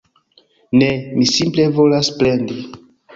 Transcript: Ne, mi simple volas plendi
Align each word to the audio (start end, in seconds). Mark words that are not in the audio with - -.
Ne, 0.81 0.87
mi 1.17 1.27
simple 1.31 1.67
volas 1.75 2.09
plendi 2.23 2.57